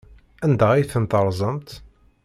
[0.45, 1.69] Anda ay tent-terẓamt?